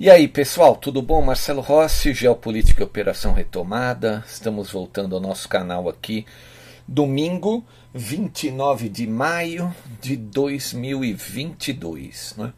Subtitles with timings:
[0.00, 1.20] E aí, pessoal, tudo bom?
[1.20, 4.24] Marcelo Rossi, Geopolítica e Operação Retomada.
[4.26, 6.24] Estamos voltando ao nosso canal aqui.
[6.88, 9.70] Domingo, 29 de maio
[10.00, 12.36] de 2022.
[12.38, 12.50] Né?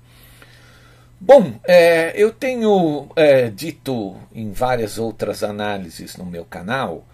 [1.20, 7.04] Bom, é, eu tenho é, dito em várias outras análises no meu canal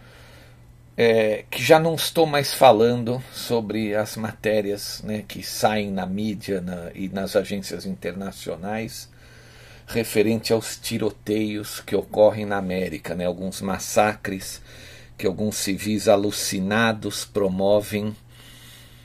[0.94, 6.60] é, que já não estou mais falando sobre as matérias né, que saem na mídia
[6.60, 9.08] na, e nas agências internacionais
[9.88, 14.60] referente aos tiroteios que ocorrem na América, né, alguns massacres
[15.16, 18.15] que alguns civis alucinados promovem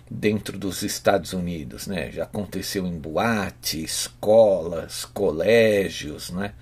[0.09, 2.11] dentro dos Estados Unidos, né?
[2.11, 6.53] Já aconteceu em boate, escolas, colégios, né?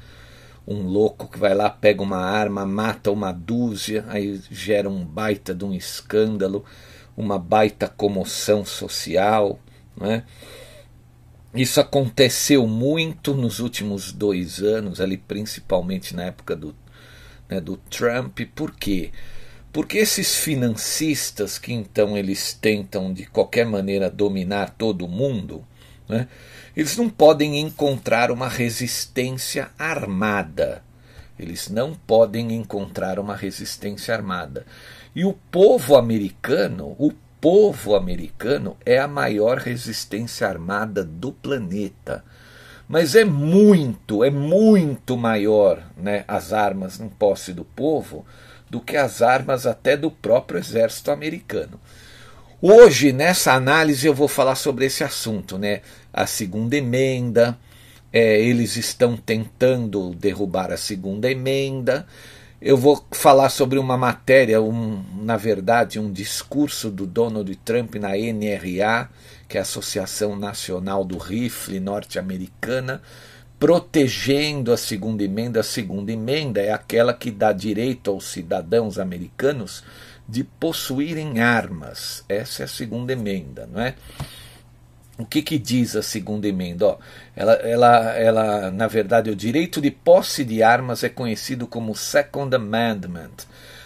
[0.66, 5.54] Um louco que vai lá, pega uma arma, mata uma dúzia, aí gera um baita
[5.54, 6.64] de um escândalo,
[7.18, 9.60] uma baita comoção social,
[9.98, 10.24] né?
[11.54, 16.74] Isso aconteceu muito nos últimos dois anos, ali principalmente na época do,
[17.50, 18.40] né, do Trump.
[18.56, 19.12] Por quê?
[19.74, 25.66] Porque esses financistas que então eles tentam de qualquer maneira dominar todo mundo,
[26.08, 26.30] né,
[26.76, 30.84] eles não podem encontrar uma resistência armada.
[31.38, 34.66] Eles não podem encontrar uma resistência armada.
[35.14, 42.24] E o povo americano, o povo americano é a maior resistência armada do planeta.
[42.88, 48.26] Mas é muito, é muito maior né, as armas em posse do povo
[48.70, 51.80] do que as armas até do próprio exército americano.
[52.62, 55.82] Hoje, nessa análise, eu vou falar sobre esse assunto, né?
[56.14, 57.58] A segunda emenda,
[58.14, 62.06] é, eles estão tentando derrubar a segunda emenda,
[62.62, 68.10] eu vou falar sobre uma matéria, um, na verdade, um discurso do Donald Trump na
[68.10, 69.10] NRA,
[69.48, 73.02] que é a Associação Nacional do Rifle Norte-Americana,
[73.60, 75.62] protegendo a segunda emenda.
[75.62, 79.84] A segunda emenda é aquela que dá direito aos cidadãos americanos
[80.30, 82.24] de possuírem armas.
[82.30, 83.96] Essa é a segunda emenda, não é?
[85.18, 86.88] O que, que diz a segunda emenda?
[86.88, 86.98] Ó,
[87.36, 92.56] ela, ela, ela, na verdade, o direito de posse de armas é conhecido como Second
[92.56, 93.46] Amendment,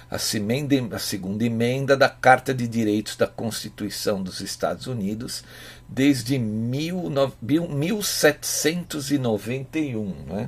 [0.10, 5.44] a, a segunda emenda da Carta de Direitos da Constituição dos Estados Unidos,
[5.90, 7.12] desde mil,
[7.42, 10.14] 1791.
[10.28, 10.48] Né?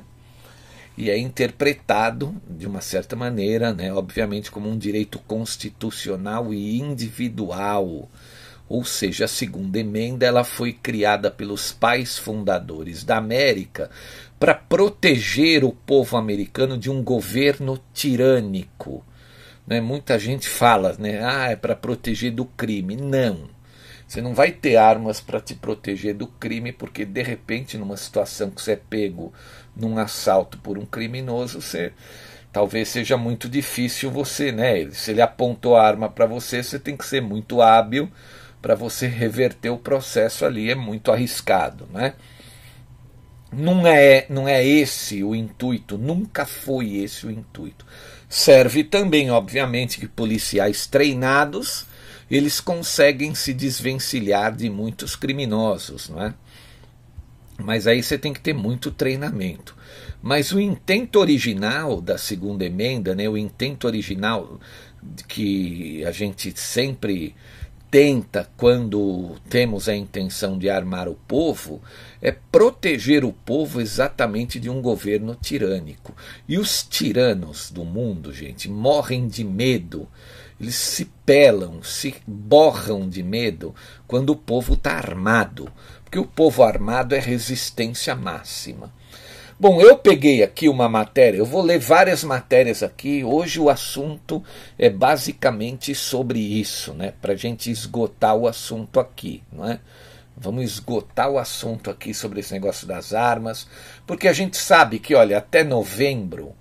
[0.96, 8.08] E é interpretado, de uma certa maneira, né, obviamente, como um direito constitucional e individual
[8.68, 13.90] ou seja, a segunda emenda ela foi criada pelos pais fundadores da América
[14.38, 19.04] para proteger o povo americano de um governo tirânico.
[19.66, 19.80] Né?
[19.80, 21.24] Muita gente fala, né?
[21.24, 22.94] ah, é para proteger do crime.
[22.94, 23.48] Não.
[24.06, 28.50] Você não vai ter armas para te proteger do crime, porque de repente, numa situação
[28.50, 29.32] que você é pego
[29.76, 31.92] num assalto por um criminoso, você
[32.50, 34.90] talvez seja muito difícil você, né?
[34.92, 38.10] Se ele apontou a arma para você, você tem que ser muito hábil
[38.60, 42.14] para você reverter o processo ali é muito arriscado, né?
[43.50, 47.86] Não é, não é esse o intuito, nunca foi esse o intuito.
[48.28, 51.86] Serve também, obviamente, que policiais treinados
[52.30, 56.34] eles conseguem se desvencilhar de muitos criminosos, não é?
[57.58, 59.74] Mas aí você tem que ter muito treinamento.
[60.22, 64.60] Mas o intento original da segunda emenda, né, o intento original
[65.26, 67.34] que a gente sempre
[67.90, 71.80] tenta, quando temos a intenção de armar o povo,
[72.20, 76.14] é proteger o povo exatamente de um governo tirânico.
[76.46, 80.08] E os tiranos do mundo, gente, morrem de medo.
[80.60, 83.74] Eles se pelam, se borram de medo
[84.06, 85.70] quando o povo está armado,
[86.04, 88.92] porque o povo armado é resistência máxima.
[89.60, 93.24] Bom, eu peguei aqui uma matéria, eu vou ler várias matérias aqui.
[93.24, 94.40] Hoje o assunto
[94.78, 97.12] é basicamente sobre isso, né?
[97.20, 99.80] Para a gente esgotar o assunto aqui, não é?
[100.36, 103.66] Vamos esgotar o assunto aqui sobre esse negócio das armas,
[104.06, 106.54] porque a gente sabe que, olha, até novembro,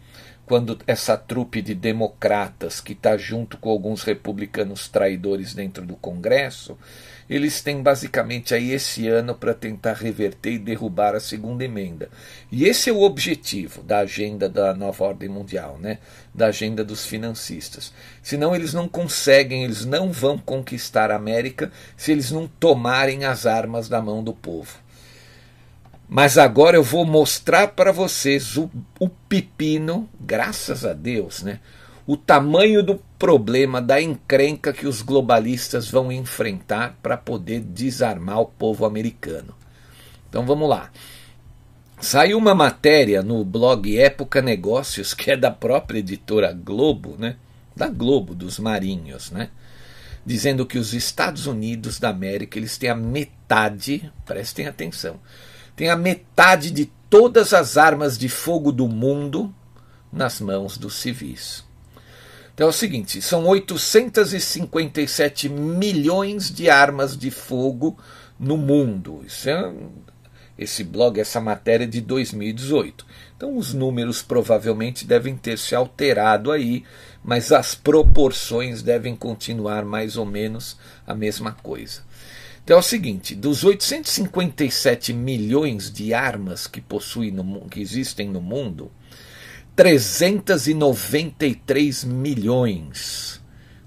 [0.48, 6.76] quando essa trupe de democratas que está junto com alguns republicanos traidores dentro do Congresso,
[7.30, 12.10] eles têm basicamente aí esse ano para tentar reverter e derrubar a segunda emenda.
[12.52, 16.00] E esse é o objetivo da agenda da nova ordem mundial, né?
[16.34, 17.92] da agenda dos financistas.
[18.22, 23.46] Senão eles não conseguem, eles não vão conquistar a América se eles não tomarem as
[23.46, 24.78] armas da mão do povo.
[26.08, 31.60] Mas agora eu vou mostrar para vocês o, o pepino, graças a Deus, né?
[32.08, 38.46] O tamanho do problema, da encrenca que os globalistas vão enfrentar para poder desarmar o
[38.46, 39.54] povo americano.
[40.30, 40.90] Então vamos lá.
[42.00, 47.36] Saiu uma matéria no blog Época Negócios, que é da própria editora Globo, né?
[47.76, 49.50] Da Globo, dos Marinhos, né?
[50.26, 55.20] Dizendo que os Estados Unidos da América eles têm a metade, prestem atenção,
[55.76, 59.54] tem a metade de todas as armas de fogo do mundo
[60.12, 61.67] nas mãos dos civis.
[62.58, 67.96] Então é o seguinte: são 857 milhões de armas de fogo
[68.40, 69.22] no mundo.
[69.28, 69.72] Isso é,
[70.58, 73.06] esse blog, essa matéria é de 2018.
[73.36, 76.84] Então os números provavelmente devem ter se alterado aí,
[77.24, 82.02] mas as proporções devem continuar mais ou menos a mesma coisa.
[82.64, 88.42] Então é o seguinte: dos 857 milhões de armas que, possui no, que existem no
[88.42, 88.92] mundo,
[89.78, 93.42] 393 milhões.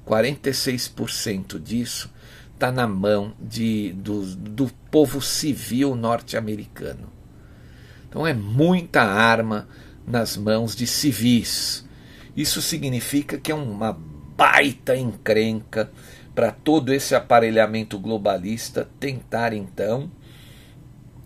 [0.06, 2.10] 46% disso
[2.54, 7.12] está na mão de, do, do povo civil norte-americano.
[8.08, 9.66] Então é muita arma
[10.06, 11.84] nas mãos de civis.
[12.36, 15.90] Isso significa que é uma baita encrenca
[16.36, 20.08] para todo esse aparelhamento globalista tentar então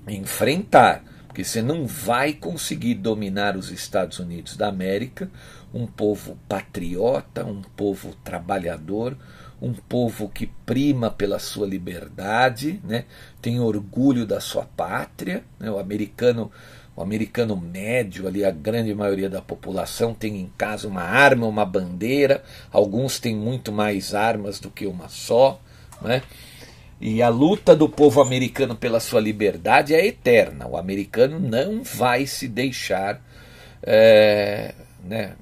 [0.09, 1.05] enfrentar
[1.35, 5.29] porque você não vai conseguir dominar os Estados Unidos da América,
[5.75, 9.17] um povo patriota, um povo trabalhador,
[9.61, 13.05] um povo que prima pela sua liberdade, né?
[13.43, 15.43] tem orgulho da sua pátria.
[15.59, 15.69] Né?
[15.69, 16.53] O americano
[16.95, 21.67] o americano médio, ali a grande maioria da população tem em casa uma arma, uma
[21.67, 25.61] bandeira, alguns têm muito mais armas do que uma só.
[26.01, 26.23] Né?
[27.01, 30.67] E a luta do povo americano pela sua liberdade é eterna.
[30.67, 33.21] O americano não vai se deixar
[33.83, 34.75] é,
[35.05, 35.35] né,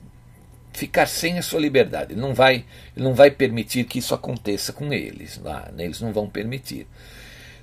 [0.73, 2.13] ficar sem a sua liberdade.
[2.13, 2.65] Ele não vai,
[2.97, 5.41] ele não vai permitir que isso aconteça com eles.
[5.43, 6.87] Lá, né, eles não vão permitir.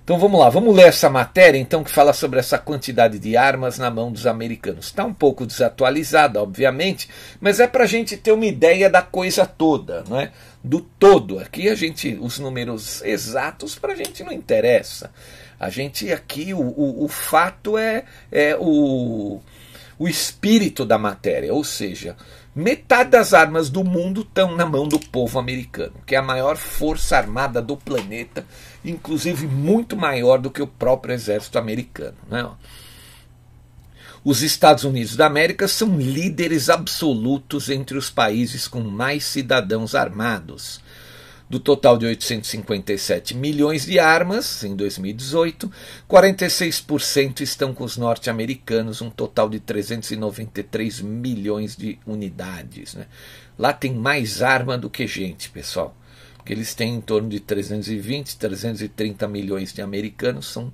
[0.04, 3.78] Então vamos lá, vamos ler essa matéria então que fala sobre essa quantidade de armas
[3.78, 4.88] na mão dos americanos.
[4.88, 7.08] Está um pouco desatualizada, obviamente,
[7.40, 10.32] mas é para a gente ter uma ideia da coisa toda, não é?
[10.64, 11.40] Do todo.
[11.40, 15.12] Aqui a gente, os números exatos para a gente não interessa.
[15.60, 19.40] A gente aqui, o, o, o fato é, é o,
[20.00, 22.16] o espírito da matéria, ou seja,
[22.56, 26.58] Metade das armas do mundo estão na mão do povo americano, que é a maior
[26.58, 28.46] força armada do planeta,
[28.84, 32.18] inclusive muito maior do que o próprio exército americano.
[32.28, 32.50] Né?
[34.24, 40.82] Os Estados Unidos da América são líderes absolutos entre os países com mais cidadãos armados.
[41.50, 45.72] Do total de 857 milhões de armas em 2018,
[46.08, 52.94] 46% estão com os norte-americanos, um total de 393 milhões de unidades.
[52.94, 53.08] Né?
[53.58, 55.98] Lá tem mais arma do que gente, pessoal.
[56.38, 60.46] Porque eles têm em torno de 320, 330 milhões de americanos.
[60.46, 60.72] São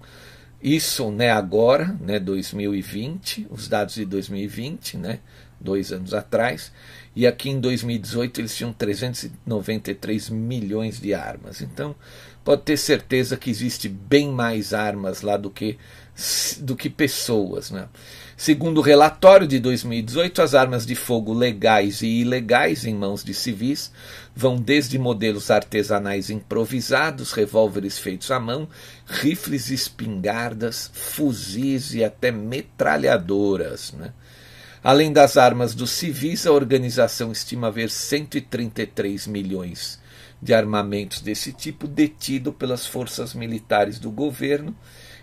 [0.62, 5.20] isso né, agora, né, 2020, os dados de 2020, né,
[5.60, 6.72] dois anos atrás.
[7.16, 11.62] E aqui em 2018 eles tinham 393 milhões de armas.
[11.62, 11.96] Então,
[12.44, 15.78] pode ter certeza que existe bem mais armas lá do que,
[16.60, 17.72] do que pessoas.
[17.72, 17.88] Né?
[18.36, 23.34] Segundo o relatório de 2018, as armas de fogo legais e ilegais em mãos de
[23.34, 23.94] civis
[24.36, 28.68] vão desde modelos artesanais improvisados, revólveres feitos à mão,
[29.08, 33.94] rifles, espingardas, fuzis e até metralhadoras.
[33.94, 34.12] Né?
[34.86, 40.00] Além das armas dos civis, a organização estima haver 133 milhões
[40.40, 44.78] de armamentos desse tipo detido pelas forças militares do governo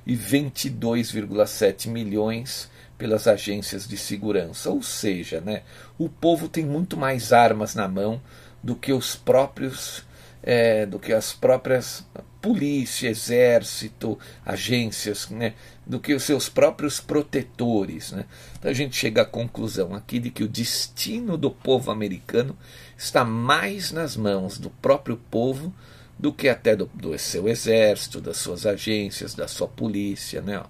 [0.04, 4.69] e 22,7 milhões pelas agências de segurança.
[4.69, 5.62] Ou seja, né,
[5.97, 8.21] o povo tem muito mais armas na mão
[8.64, 10.02] do que os próprios
[10.43, 12.05] é, do que as próprias
[12.43, 15.55] polícia, exército, agências, né,
[15.87, 18.11] do que os seus próprios protetores.
[18.11, 18.25] Né.
[18.59, 22.59] Então a gente chega à conclusão aqui de que o destino do povo americano
[22.99, 25.73] está mais nas mãos do próprio povo
[26.19, 30.43] do que até do, do seu exército, das suas agências, da sua polícia.
[30.43, 30.61] Né.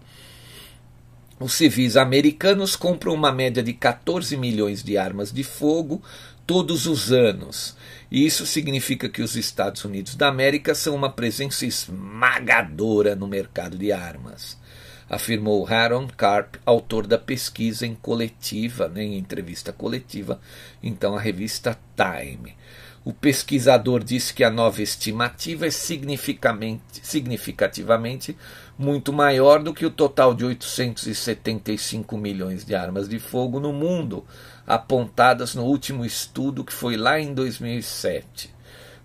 [1.40, 6.02] Os civis americanos compram uma média de 14 milhões de armas de fogo
[6.46, 7.74] todos os anos
[8.12, 13.78] e isso significa que os Estados Unidos da América são uma presença esmagadora no mercado
[13.78, 14.58] de armas,
[15.08, 20.38] afirmou Aaron Karp, autor da pesquisa em coletiva, né, em entrevista coletiva,
[20.82, 22.54] então a revista Time.
[23.02, 28.36] O pesquisador disse que a nova estimativa é significativamente
[28.78, 34.22] muito maior do que o total de 875 milhões de armas de fogo no mundo,
[34.66, 38.52] apontadas no último estudo que foi lá em 2007.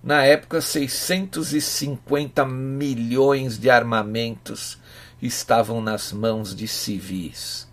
[0.04, 4.78] Na época, 650 milhões de armamentos
[5.22, 7.68] estavam nas mãos de civis.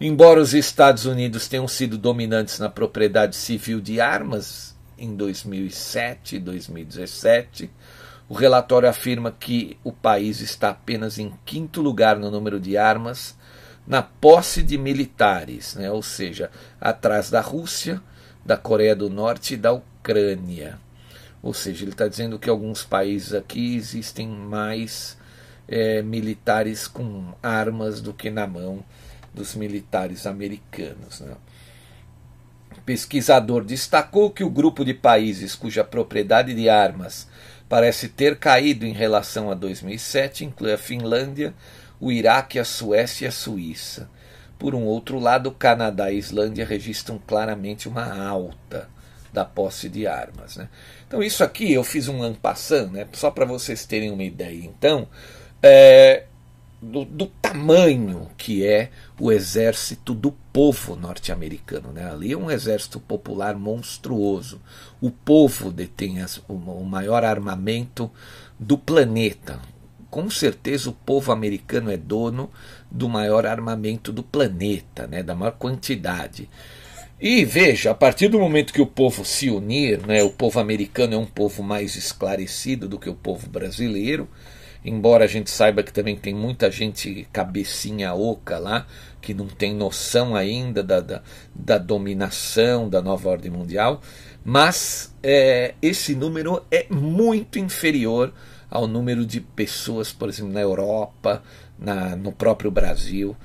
[0.00, 6.38] Embora os Estados Unidos tenham sido dominantes na propriedade civil de armas em 2007 e
[6.38, 7.70] 2017,
[8.28, 13.35] o relatório afirma que o país está apenas em quinto lugar no número de armas
[13.86, 15.90] na posse de militares, né?
[15.90, 16.50] ou seja,
[16.80, 18.02] atrás da Rússia,
[18.44, 20.78] da Coreia do Norte e da Ucrânia.
[21.42, 25.16] Ou seja, ele está dizendo que alguns países aqui existem mais
[25.68, 28.84] é, militares com armas do que na mão
[29.32, 31.20] dos militares americanos.
[31.20, 31.34] Né?
[32.76, 37.28] O pesquisador destacou que o grupo de países cuja propriedade de armas
[37.68, 41.54] parece ter caído em relação a 2007 inclui a Finlândia,
[42.00, 44.10] o Iraque, a Suécia e a Suíça.
[44.58, 48.88] Por um outro lado, Canadá e Islândia registram claramente uma alta
[49.32, 50.56] da posse de armas.
[50.56, 50.68] Né?
[51.06, 53.06] Então, isso aqui eu fiz um ampassando, né?
[53.12, 55.06] só para vocês terem uma ideia, então,
[55.62, 56.24] é,
[56.80, 61.92] do, do, tamanho que é o exército do povo norte-americano.
[61.92, 62.08] Né?
[62.10, 64.60] Ali é um exército popular monstruoso.
[65.00, 68.10] O povo detém as, o, o maior armamento
[68.58, 69.60] do planeta
[70.10, 72.50] com certeza o povo americano é dono
[72.90, 76.48] do maior armamento do planeta, né, da maior quantidade.
[77.20, 81.14] E veja, a partir do momento que o povo se unir, né, o povo americano
[81.14, 84.28] é um povo mais esclarecido do que o povo brasileiro,
[84.84, 88.86] embora a gente saiba que também tem muita gente cabecinha oca lá,
[89.20, 91.22] que não tem noção ainda da, da,
[91.54, 94.02] da dominação da nova ordem mundial,
[94.44, 98.32] mas é, esse número é muito inferior
[98.70, 101.42] ao número de pessoas, por exemplo, na Europa,
[101.78, 103.36] na, no próprio Brasil.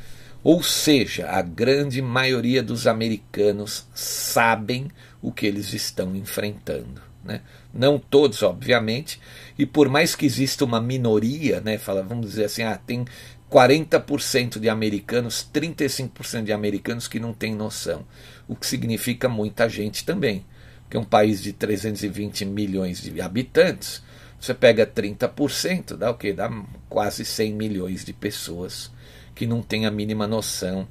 [0.44, 4.90] Ou seja, a grande maioria dos americanos sabem
[5.22, 7.02] o que eles estão enfrentando.
[7.24, 7.42] Né?
[7.72, 9.20] Não todos, obviamente,
[9.58, 13.06] e por mais que exista uma minoria, né, fala, vamos dizer assim, ah, tem
[13.52, 18.06] 40% de americanos, 35% de americanos que não têm noção,
[18.48, 20.44] o que significa muita gente também,
[20.90, 24.02] que é um país de 320 milhões de habitantes,
[24.42, 26.34] você pega 30%, dá o quê?
[26.34, 26.52] Dá
[26.90, 28.92] quase 100 milhões de pessoas
[29.36, 30.88] que não têm a mínima noção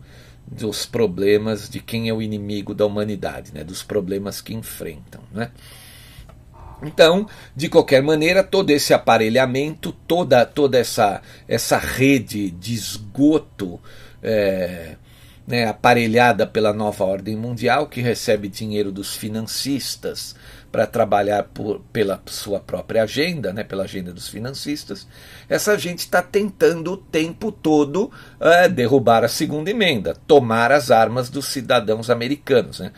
[0.46, 3.64] dos problemas de quem é o inimigo da humanidade, né?
[3.64, 5.20] dos problemas que enfrentam.
[5.32, 5.50] Né?
[6.80, 13.80] Então, de qualquer maneira, todo esse aparelhamento, toda, toda essa, essa rede de esgoto
[14.22, 14.94] é,
[15.44, 20.36] né, aparelhada pela nova ordem mundial, que recebe dinheiro dos financistas,
[20.70, 25.06] para trabalhar por, pela sua própria agenda, né, pela agenda dos financistas,
[25.48, 31.28] essa gente está tentando o tempo todo é, derrubar a segunda emenda, tomar as armas
[31.28, 32.80] dos cidadãos americanos.
[32.80, 32.92] Né.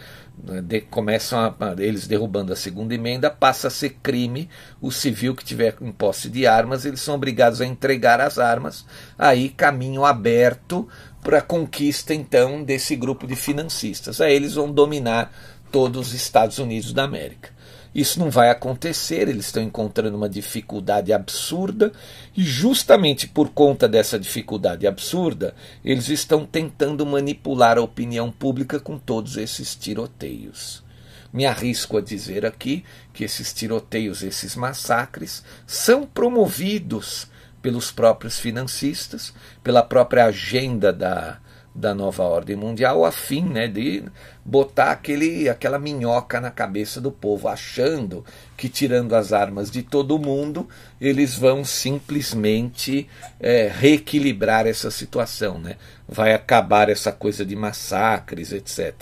[0.63, 4.49] De, começam a, eles derrubando a segunda emenda, passa a ser crime
[4.81, 8.85] o civil que tiver em posse de armas, eles são obrigados a entregar as armas,
[9.17, 10.89] aí caminho aberto
[11.23, 14.21] para a conquista então desse grupo de financistas.
[14.21, 15.33] Aí eles vão dominar
[15.71, 17.51] todos os Estados Unidos da América.
[17.95, 21.93] Isso não vai acontecer, eles estão encontrando uma dificuldade absurda
[22.35, 28.99] e, justamente por conta dessa dificuldade absurda, eles estão tentando manipular a opinião pública com
[28.99, 30.83] todos esses tiroteios.
[31.31, 37.27] Me arrisco a dizer aqui que esses tiroteios, esses massacres, são promovidos
[37.61, 39.33] pelos próprios financistas,
[39.63, 41.39] pela própria agenda da,
[41.75, 44.05] da nova ordem mundial a fim né, de
[44.45, 48.25] botar aquele, aquela minhoca na cabeça do povo, achando
[48.57, 50.69] que tirando as armas de todo mundo,
[51.01, 53.09] eles vão simplesmente
[53.41, 55.77] é, reequilibrar essa situação, né?
[56.07, 58.95] vai acabar essa coisa de massacres, etc.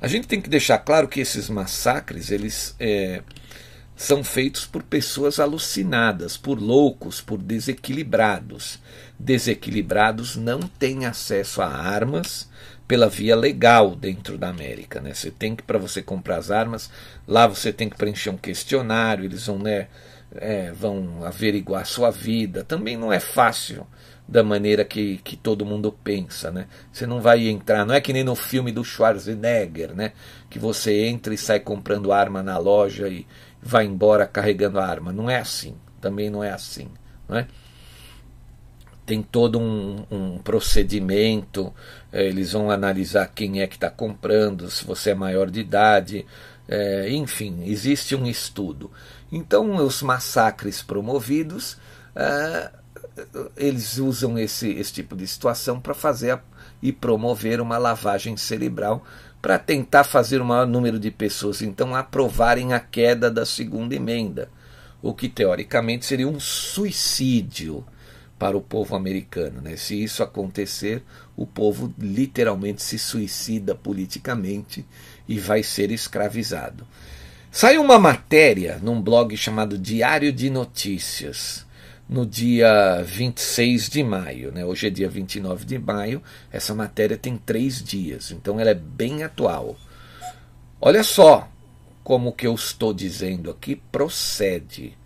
[0.00, 3.22] A gente tem que deixar claro que esses massacres eles é,
[3.96, 8.78] são feitos por pessoas alucinadas, por loucos, por desequilibrados.
[9.18, 12.48] Desequilibrados não têm acesso a armas
[12.86, 15.00] pela via legal dentro da América.
[15.00, 15.12] Né?
[15.12, 16.90] Você tem que, para você comprar as armas,
[17.26, 19.88] lá você tem que preencher um questionário, eles vão, né,
[20.34, 22.64] é, vão averiguar a sua vida.
[22.64, 23.86] Também não é fácil
[24.28, 26.66] da maneira que, que todo mundo pensa, né?
[26.92, 30.12] Você não vai entrar, não é que nem no filme do Schwarzenegger, né?
[30.50, 33.26] Que você entra e sai comprando arma na loja e
[33.62, 35.12] vai embora carregando a arma.
[35.12, 36.88] Não é assim, também não é assim,
[37.26, 37.46] não é?
[39.08, 41.72] Tem todo um, um procedimento,
[42.12, 46.26] é, eles vão analisar quem é que está comprando, se você é maior de idade,
[46.68, 48.90] é, enfim, existe um estudo.
[49.32, 51.78] Então, os massacres promovidos
[52.14, 52.70] é,
[53.56, 56.40] eles usam esse, esse tipo de situação para fazer a,
[56.82, 59.02] e promover uma lavagem cerebral
[59.40, 64.50] para tentar fazer o maior número de pessoas então aprovarem a queda da segunda emenda,
[65.00, 67.86] o que teoricamente seria um suicídio
[68.38, 69.60] para o povo americano.
[69.60, 69.76] Né?
[69.76, 71.02] Se isso acontecer,
[71.36, 74.84] o povo literalmente se suicida politicamente
[75.28, 76.86] e vai ser escravizado.
[77.50, 81.66] Saiu uma matéria num blog chamado Diário de Notícias
[82.08, 84.52] no dia 26 de maio.
[84.52, 84.64] Né?
[84.64, 89.22] Hoje é dia 29 de maio, essa matéria tem três dias, então ela é bem
[89.22, 89.76] atual.
[90.80, 91.48] Olha só
[92.02, 94.97] como o que eu estou dizendo aqui procede.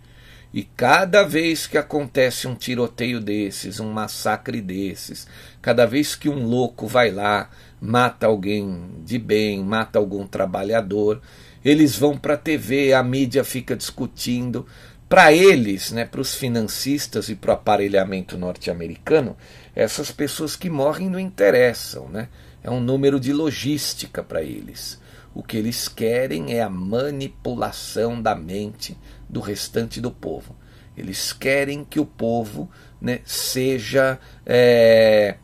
[0.53, 5.27] E cada vez que acontece um tiroteio desses, um massacre desses,
[5.61, 7.49] cada vez que um louco vai lá,
[7.81, 11.19] mata alguém de bem, mata algum trabalhador,
[11.65, 14.67] eles vão para a TV, a mídia fica discutindo,
[15.09, 19.37] para eles, né, para os financistas e para o aparelhamento norte-americano,
[19.75, 22.09] essas pessoas que morrem não interessam.
[22.09, 22.29] Né?
[22.63, 24.99] É um número de logística para eles.
[25.35, 28.97] O que eles querem é a manipulação da mente
[29.33, 30.55] do restante do povo.
[30.95, 32.69] Eles querem que o povo
[33.01, 35.35] né, seja é,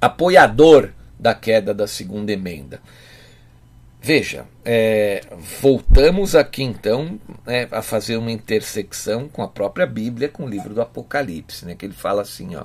[0.00, 2.80] apoiador da queda da segunda emenda.
[4.00, 5.22] Veja, é,
[5.60, 10.72] voltamos aqui então né, a fazer uma intersecção com a própria Bíblia, com o livro
[10.72, 12.64] do Apocalipse, né, que ele fala assim: ó,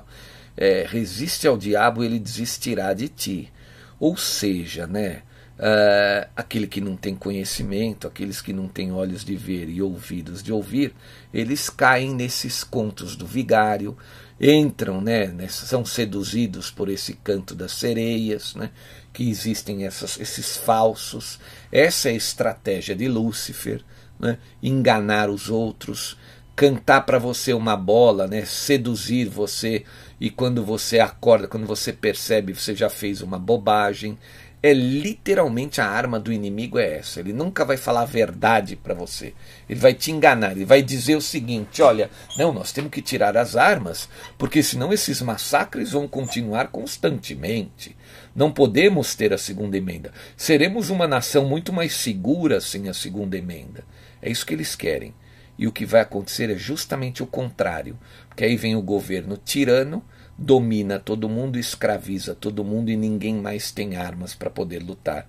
[0.56, 3.52] é, resiste ao diabo, ele desistirá de ti.
[4.00, 5.22] Ou seja, né,
[5.58, 10.42] uh, aquele que não tem conhecimento, aqueles que não têm olhos de ver e ouvidos
[10.42, 10.94] de ouvir,
[11.32, 13.96] eles caem nesses contos do vigário,
[14.40, 18.70] entram, né, são seduzidos por esse canto das sereias, né,
[19.12, 21.38] que existem essas, esses falsos.
[21.70, 23.82] Essa é a estratégia de Lúcifer,
[24.18, 26.18] né, enganar os outros,
[26.56, 29.84] cantar para você uma bola, né, seduzir você
[30.20, 34.18] e quando você acorda, quando você percebe, você já fez uma bobagem
[34.66, 37.20] é literalmente a arma do inimigo é essa.
[37.20, 39.34] Ele nunca vai falar a verdade para você.
[39.68, 40.52] Ele vai te enganar.
[40.52, 44.90] Ele vai dizer o seguinte: olha, não, nós temos que tirar as armas, porque senão
[44.90, 47.94] esses massacres vão continuar constantemente.
[48.34, 50.10] Não podemos ter a segunda emenda.
[50.34, 53.84] Seremos uma nação muito mais segura sem a segunda emenda.
[54.22, 55.12] É isso que eles querem.
[55.58, 57.98] E o que vai acontecer é justamente o contrário.
[58.30, 60.02] Porque aí vem o governo tirano
[60.36, 65.26] domina todo mundo, escraviza todo mundo e ninguém mais tem armas para poder lutar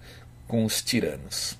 [0.47, 1.57] com os tiranos.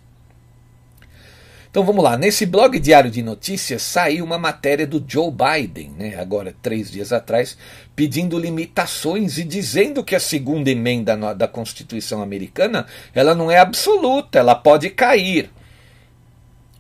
[1.69, 6.15] Então vamos lá, nesse blog diário de notícias saiu uma matéria do Joe Biden, né,
[6.17, 7.57] agora três dias atrás,
[7.93, 14.39] pedindo limitações e dizendo que a segunda emenda da Constituição americana ela não é absoluta,
[14.39, 15.51] ela pode cair.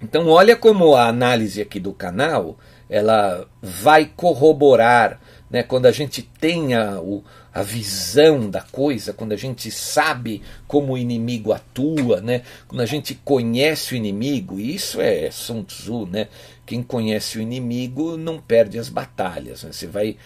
[0.01, 2.57] Então olha como a análise aqui do canal
[2.89, 5.19] ela vai corroborar
[5.55, 10.41] né, quando a gente tem a, o, a visão da coisa, quando a gente sabe
[10.67, 16.07] como o inimigo atua, né, quando a gente conhece o inimigo, isso é Sun Tzu,
[16.07, 16.27] né,
[16.65, 19.63] quem conhece o inimigo não perde as batalhas.
[19.63, 20.17] Né, você vai,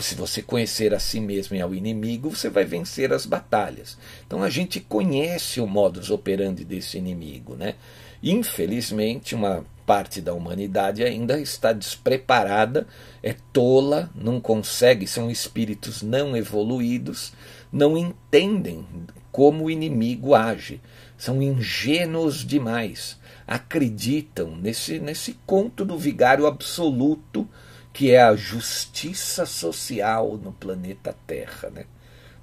[0.00, 3.96] se você conhecer a si mesmo e ao inimigo, você vai vencer as batalhas.
[4.26, 7.56] Então a gente conhece o modus operandi desse inimigo.
[7.56, 7.74] Né?
[8.22, 12.86] Infelizmente, uma parte da humanidade ainda está despreparada,
[13.22, 17.32] é tola, não consegue, são espíritos não evoluídos,
[17.72, 18.84] não entendem
[19.32, 20.80] como o inimigo age,
[21.16, 27.48] são ingênuos demais, acreditam nesse, nesse conto do vigário absoluto
[27.92, 31.70] que é a justiça social no planeta Terra.
[31.70, 31.86] Né?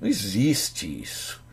[0.02, 1.45] Não existe isso.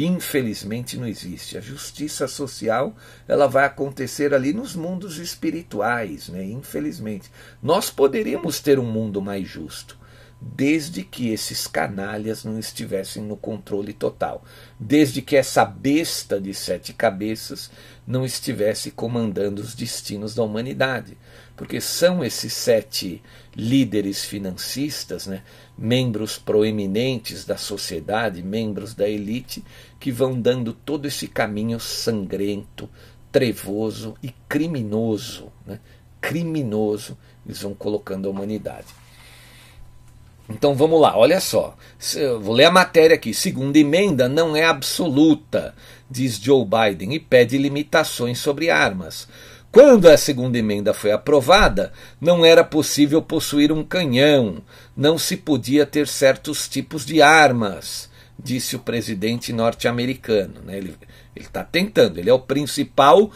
[0.00, 1.58] Infelizmente não existe.
[1.58, 2.94] A justiça social
[3.26, 6.44] ela vai acontecer ali nos mundos espirituais, né?
[6.44, 7.28] Infelizmente.
[7.60, 9.98] Nós poderíamos ter um mundo mais justo,
[10.40, 14.44] desde que esses canalhas não estivessem no controle total,
[14.78, 17.68] desde que essa besta de sete cabeças
[18.06, 21.18] não estivesse comandando os destinos da humanidade.
[21.58, 23.20] Porque são esses sete
[23.54, 25.42] líderes financistas, né,
[25.76, 29.64] membros proeminentes da sociedade, membros da elite,
[29.98, 32.88] que vão dando todo esse caminho sangrento,
[33.32, 35.52] trevoso e criminoso.
[35.66, 35.80] Né,
[36.20, 38.86] criminoso, eles vão colocando a humanidade.
[40.48, 41.76] Então vamos lá, olha só.
[42.14, 43.34] Eu vou ler a matéria aqui.
[43.34, 45.74] Segunda emenda não é absoluta,
[46.08, 49.28] diz Joe Biden, e pede limitações sobre armas.
[49.70, 54.62] Quando a segunda emenda foi aprovada, não era possível possuir um canhão,
[54.96, 60.62] não se podia ter certos tipos de armas, disse o presidente norte-americano.
[60.64, 60.78] Né?
[60.78, 60.96] Ele
[61.36, 63.30] está tentando, ele é o principal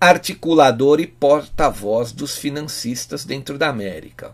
[0.00, 4.32] articulador e porta-voz dos financistas dentro da América.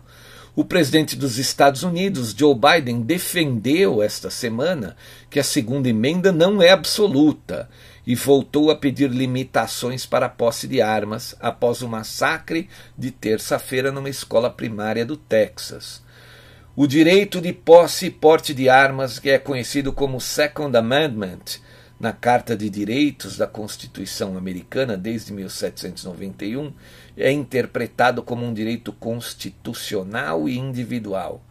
[0.55, 4.95] O presidente dos Estados Unidos, Joe Biden, defendeu esta semana
[5.29, 7.69] que a segunda emenda não é absoluta
[8.05, 13.91] e voltou a pedir limitações para a posse de armas após o massacre de terça-feira
[13.91, 16.03] numa escola primária do Texas.
[16.75, 21.61] O direito de posse e porte de armas, que é conhecido como Second Amendment,
[21.97, 26.73] na Carta de Direitos da Constituição Americana desde 1791,
[27.15, 31.41] é interpretado como um direito constitucional e individual.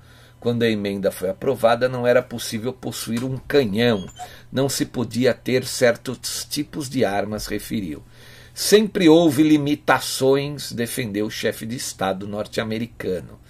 [0.45, 4.07] Quando a emenda foi aprovada, não era possível possuir um canhão,
[4.53, 8.03] não se podia ter certos tipos de armas, referiu.
[8.53, 13.41] Sempre houve limitações, defendeu o chefe de Estado norte-americano.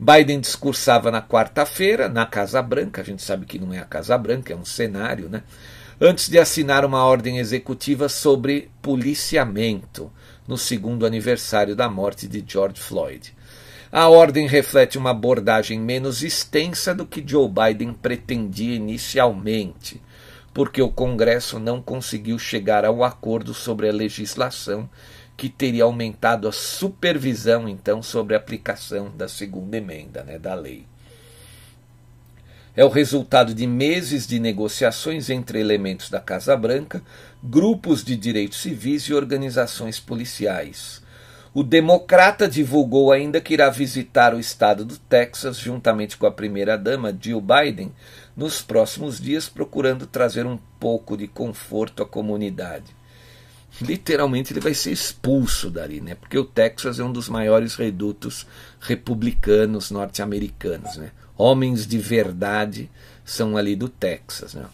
[0.00, 4.16] Biden discursava na quarta-feira, na Casa Branca, a gente sabe que não é a Casa
[4.16, 5.42] Branca, é um cenário, né?
[6.00, 10.10] Antes de assinar uma ordem executiva sobre policiamento
[10.46, 13.36] no segundo aniversário da morte de George Floyd.
[13.90, 20.02] A ordem reflete uma abordagem menos extensa do que Joe Biden pretendia inicialmente,
[20.52, 24.88] porque o Congresso não conseguiu chegar ao acordo sobre a legislação
[25.38, 30.84] que teria aumentado a supervisão então sobre a aplicação da segunda emenda né, da lei.
[32.76, 37.02] É o resultado de meses de negociações entre elementos da Casa Branca,
[37.42, 41.02] grupos de direitos civis e organizações policiais.
[41.54, 47.16] O democrata divulgou ainda que irá visitar o estado do Texas juntamente com a primeira-dama
[47.18, 47.92] Jill Biden
[48.36, 52.96] nos próximos dias, procurando trazer um pouco de conforto à comunidade.
[53.80, 56.14] Literalmente ele vai ser expulso dali, né?
[56.14, 58.46] Porque o Texas é um dos maiores redutos
[58.80, 61.12] republicanos norte-americanos, né?
[61.36, 62.90] Homens de verdade
[63.24, 64.66] são ali do Texas, né?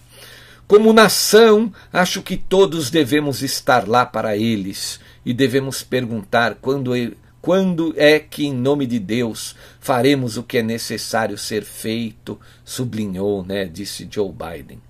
[0.67, 6.93] Como nação, acho que todos devemos estar lá para eles e devemos perguntar quando,
[7.41, 13.45] quando é que, em nome de Deus, faremos o que é necessário ser feito, sublinhou,
[13.45, 14.81] né, disse Joe Biden.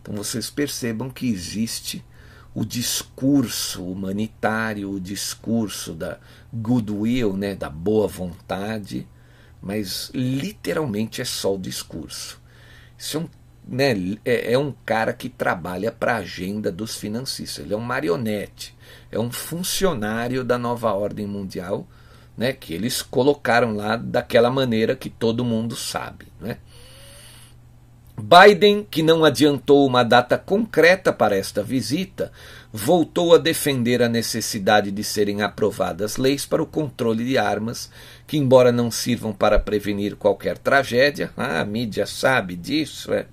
[0.00, 2.04] Então vocês percebam que existe
[2.54, 6.18] o discurso humanitário, o discurso da
[6.52, 9.08] goodwill, né, da boa vontade,
[9.60, 12.40] mas literalmente é só o discurso.
[12.96, 13.28] Isso é um
[13.66, 17.64] né, é, é um cara que trabalha para a agenda dos financistas.
[17.64, 18.74] Ele é um marionete,
[19.10, 21.86] é um funcionário da nova ordem mundial,
[22.36, 26.26] né, que eles colocaram lá daquela maneira que todo mundo sabe.
[26.40, 26.58] Né?
[28.16, 32.30] Biden, que não adiantou uma data concreta para esta visita,
[32.72, 37.90] voltou a defender a necessidade de serem aprovadas leis para o controle de armas,
[38.26, 43.26] que, embora não sirvam para prevenir qualquer tragédia, ah, a mídia sabe disso, é,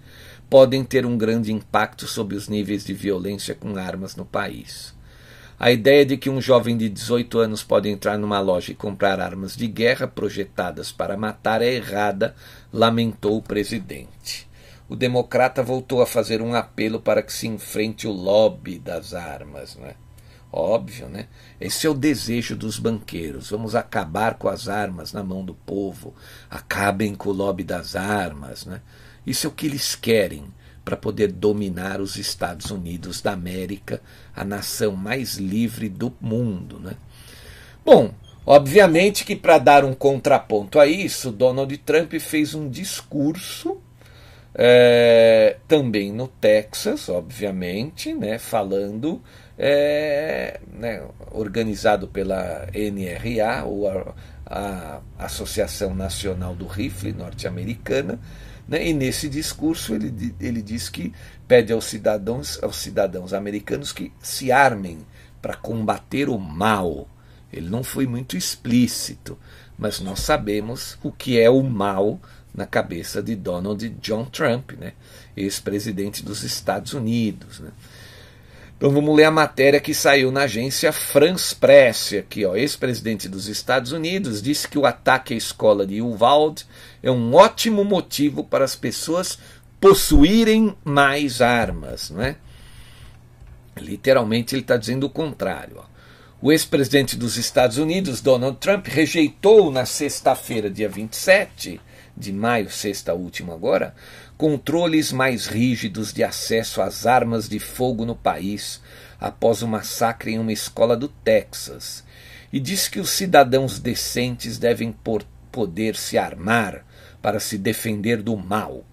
[0.52, 4.94] podem ter um grande impacto sobre os níveis de violência com armas no país.
[5.58, 9.22] A ideia de que um jovem de 18 anos pode entrar numa loja e comprar
[9.22, 12.36] armas de guerra projetadas para matar é errada,
[12.74, 14.46] lamentou o presidente.
[14.90, 19.78] O democrata voltou a fazer um apelo para que se enfrente o lobby das armas,
[19.78, 19.94] né?
[20.52, 21.28] Óbvio, né?
[21.62, 23.52] Esse é o desejo dos banqueiros.
[23.52, 26.14] Vamos acabar com as armas na mão do povo.
[26.50, 28.82] Acabem com o lobby das armas, né?
[29.26, 30.46] Isso é o que eles querem
[30.84, 34.02] para poder dominar os Estados Unidos da América,
[34.36, 36.80] a nação mais livre do mundo.
[36.80, 36.94] Né?
[37.86, 38.14] Bom,
[38.46, 43.80] obviamente que para dar um contraponto a isso, Donald Trump fez um discurso
[44.54, 49.22] é, também no Texas, obviamente, né, falando,
[49.58, 54.14] é, né, organizado pela NRA, ou a,
[54.52, 58.20] a Associação Nacional do Rifle norte-americana,
[58.68, 58.86] né?
[58.86, 61.14] e nesse discurso ele, ele diz que
[61.48, 65.00] pede aos cidadãos, aos cidadãos americanos que se armem
[65.42, 67.08] para combater o mal.
[67.52, 69.40] Ele não foi muito explícito,
[69.78, 72.20] mas nós sabemos o que é o mal
[72.54, 74.92] na cabeça de Donald John Trump, né?
[75.36, 77.62] ex-presidente dos Estados Unidos.
[77.62, 77.72] Né?
[78.82, 83.48] Então vamos ler a matéria que saiu na agência France Press, aqui, ó, ex-presidente dos
[83.48, 86.66] Estados Unidos, disse que o ataque à escola de Uvalde
[87.04, 89.38] é um ótimo motivo para as pessoas
[89.80, 92.36] possuírem mais armas, não é?
[93.78, 95.76] Literalmente ele está dizendo o contrário.
[95.78, 95.84] Ó.
[96.42, 101.80] O ex-presidente dos Estados Unidos, Donald Trump, rejeitou na sexta-feira, dia 27
[102.18, 103.94] de maio, sexta última agora,
[104.42, 108.82] controles mais rígidos de acesso às armas de fogo no país
[109.20, 112.04] após o massacre em uma escola do Texas
[112.52, 114.96] e diz que os cidadãos decentes devem
[115.52, 116.84] poder se armar
[117.22, 118.84] para se defender do mal.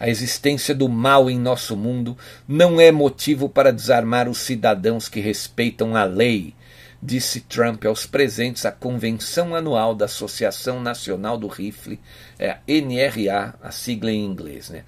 [0.00, 2.16] A existência do mal em nosso mundo
[2.48, 6.54] não é motivo para desarmar os cidadãos que respeitam a lei
[7.00, 12.00] disse Trump aos presentes à convenção anual da Associação Nacional do Rifle,
[12.38, 14.84] é a NRA, a sigla em inglês, né?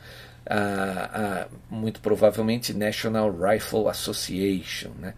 [0.46, 4.90] A, a, muito provavelmente National Rifle Association.
[4.98, 5.14] Né?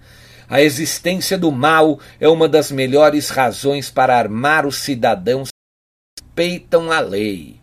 [0.47, 6.93] A existência do mal é uma das melhores razões para armar os cidadãos que respeitam
[6.93, 7.62] a lei.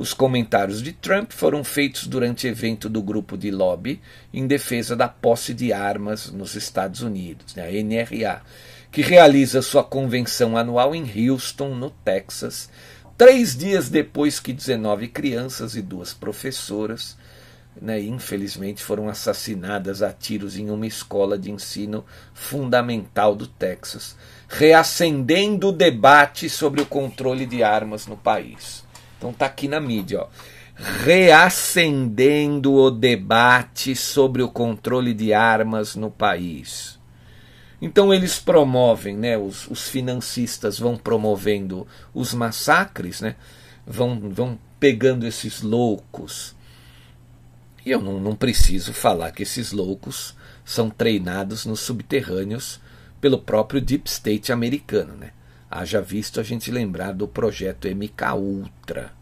[0.00, 4.00] Os comentários de Trump foram feitos durante evento do grupo de lobby
[4.32, 8.40] em defesa da posse de armas nos Estados Unidos, né, a NRA,
[8.90, 12.70] que realiza sua convenção anual em Houston, no Texas,
[13.18, 17.14] três dias depois que 19 crianças e duas professoras,
[17.78, 24.16] né, infelizmente, foram assassinadas a tiros em uma escola de ensino fundamental do Texas,
[24.48, 28.88] reacendendo o debate sobre o controle de armas no país.
[29.20, 30.28] Então tá aqui na mídia, ó.
[31.04, 36.98] Reacendendo o debate sobre o controle de armas no país.
[37.82, 43.36] Então eles promovem, né, os, os financistas vão promovendo os massacres, né,
[43.86, 46.56] vão, vão pegando esses loucos.
[47.84, 52.80] E eu não, não preciso falar que esses loucos são treinados nos subterrâneos
[53.20, 55.14] pelo próprio Deep State americano.
[55.14, 55.32] Né?
[55.70, 59.12] Haja visto a gente lembrar do projeto MK Ultra.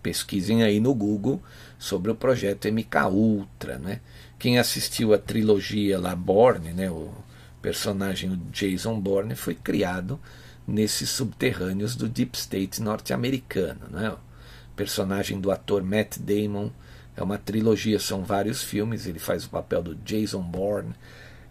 [0.00, 1.42] Pesquisem aí no Google
[1.78, 4.00] sobre o projeto MK Ultra, né?
[4.38, 7.12] Quem assistiu a trilogia lá Bourne, né, o
[7.60, 10.18] personagem Jason Bourne foi criado
[10.66, 14.10] nesses subterrâneos do Deep State norte-americano, né?
[14.10, 16.70] O personagem do ator Matt Damon
[17.16, 20.94] é uma trilogia, são vários filmes, ele faz o papel do Jason Bourne,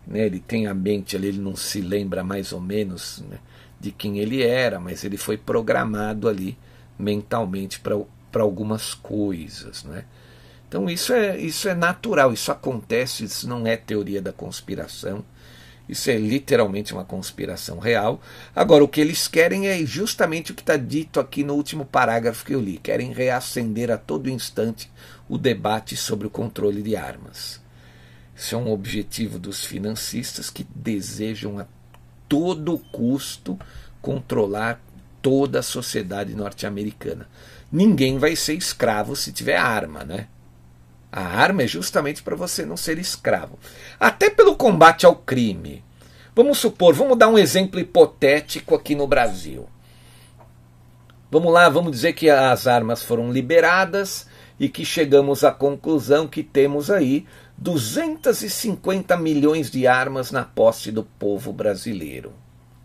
[0.08, 0.26] né?
[0.26, 3.38] Ele tem a mente ali, ele não se lembra mais ou menos né,
[3.80, 6.58] de quem ele era, mas ele foi programado ali
[6.98, 9.84] mentalmente para algumas coisas.
[9.84, 10.04] Né?
[10.68, 15.24] Então isso é, isso é natural, isso acontece, isso não é teoria da conspiração.
[15.90, 18.22] Isso é literalmente uma conspiração real.
[18.56, 22.46] Agora, o que eles querem é justamente o que está dito aqui no último parágrafo
[22.46, 22.78] que eu li.
[22.78, 24.92] Querem reacender a todo instante
[25.28, 27.60] o debate sobre o controle de armas.
[28.36, 31.66] Isso é um objetivo dos financistas que desejam a
[32.30, 33.60] todo custo
[34.02, 34.80] controlar
[35.22, 37.28] toda a sociedade norte-americana.
[37.72, 40.28] Ninguém vai ser escravo se tiver arma, né?
[41.12, 43.58] A arma é justamente para você não ser escravo.
[44.00, 45.84] Até pelo combate ao crime.
[46.36, 49.68] Vamos supor, vamos dar um exemplo hipotético aqui no Brasil.
[51.32, 54.28] Vamos lá, vamos dizer que as armas foram liberadas
[54.60, 57.26] e que chegamos à conclusão que temos aí
[57.62, 62.34] 250 milhões de armas na posse do povo brasileiro.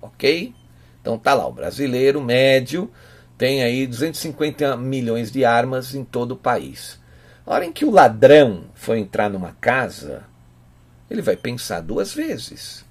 [0.02, 0.52] Ok?
[1.00, 2.90] Então tá lá, o brasileiro médio
[3.38, 6.98] tem aí 250 milhões de armas em todo o país.
[7.46, 10.24] A hora em que o ladrão for entrar numa casa,
[11.08, 12.84] ele vai pensar duas vezes.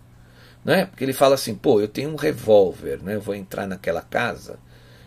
[0.63, 0.85] Né?
[0.85, 3.15] Porque ele fala assim, pô, eu tenho um revólver, né?
[3.15, 4.57] eu vou entrar naquela casa,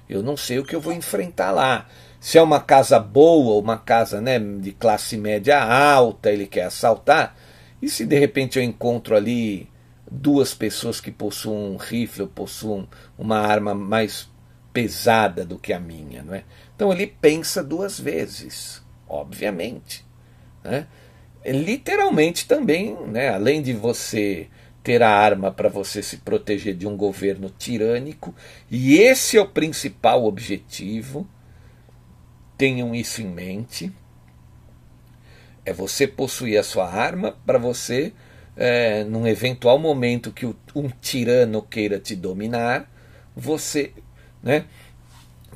[0.09, 1.87] eu não sei o que eu vou enfrentar lá
[2.27, 7.37] se é uma casa boa, uma casa né, de classe média alta, ele quer assaltar,
[7.81, 9.71] e se de repente eu encontro ali
[10.11, 14.29] duas pessoas que possuem um rifle ou possuem uma arma mais
[14.73, 16.43] pesada do que a minha, não é?
[16.75, 20.05] Então ele pensa duas vezes, obviamente.
[20.65, 20.89] Né?
[21.45, 24.49] Literalmente também, né, além de você
[24.83, 28.35] ter a arma para você se proteger de um governo tirânico,
[28.69, 31.25] e esse é o principal objetivo,
[32.57, 33.93] tenham isso em mente.
[35.65, 38.13] É você possuir a sua arma para você,
[38.57, 42.91] é, num eventual momento que um tirano queira te dominar,
[43.35, 43.93] você,
[44.43, 44.65] né?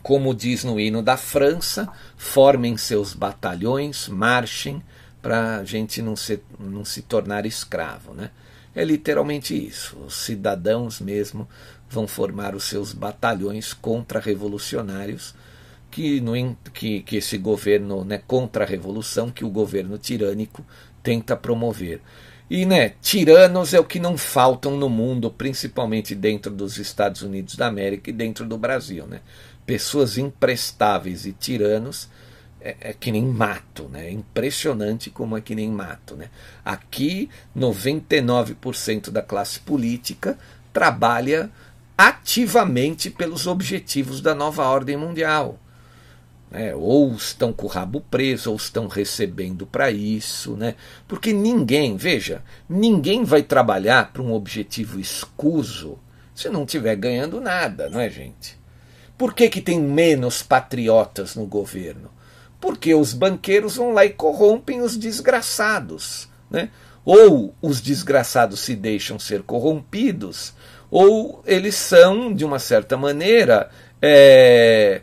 [0.02, 4.82] Como diz no hino da França, formem seus batalhões, marchem
[5.22, 8.30] para a gente não se, não se tornar escravo, né?
[8.74, 9.96] É literalmente isso.
[9.98, 11.48] Os cidadãos mesmo
[11.88, 15.34] vão formar os seus batalhões contra-revolucionários
[15.90, 16.32] que, no,
[16.72, 20.64] que, que esse governo, né, contra-revolução, que o governo tirânico
[21.02, 22.00] tenta promover.
[22.48, 27.54] E, né, tiranos é o que não faltam no mundo, principalmente dentro dos Estados Unidos
[27.54, 29.20] da América e dentro do Brasil, né?
[29.64, 32.08] Pessoas imprestáveis e tiranos
[32.60, 34.08] é, é, que nem mato, né?
[34.08, 36.28] É impressionante como é que nem mato, né?
[36.64, 40.36] Aqui, 99% da classe política
[40.72, 41.50] trabalha
[41.96, 45.58] ativamente pelos objetivos da nova ordem mundial.
[46.50, 46.74] Né?
[46.74, 50.74] Ou estão com o rabo preso, ou estão recebendo para isso, né?
[51.06, 55.98] Porque ninguém, veja, ninguém vai trabalhar para um objetivo escuso
[56.40, 58.58] se não estiver ganhando nada, não é, gente?
[59.18, 62.10] Por que, que tem menos patriotas no governo?
[62.58, 66.30] Porque os banqueiros vão lá e corrompem os desgraçados.
[66.50, 66.70] Né?
[67.04, 70.54] Ou os desgraçados se deixam ser corrompidos,
[70.90, 73.68] ou eles são, de uma certa maneira,
[74.00, 75.02] é,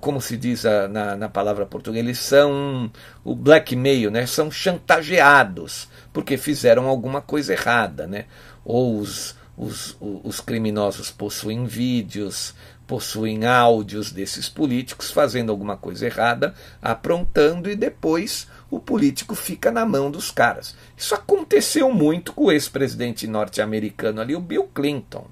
[0.00, 2.90] como se diz na, na palavra portuguesa, eles são
[3.24, 4.26] o blackmail, né?
[4.26, 8.06] são chantageados porque fizeram alguma coisa errada.
[8.06, 8.26] Né?
[8.64, 12.54] Ou os, os, os criminosos possuem vídeos,
[12.86, 19.84] possuem áudios desses políticos fazendo alguma coisa errada, aprontando e depois o político fica na
[19.84, 20.74] mão dos caras.
[20.96, 25.26] Isso aconteceu muito com o ex-presidente norte-americano ali, o Bill Clinton.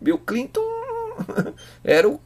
[0.00, 0.71] Bill Clinton
[1.84, 2.20] era o,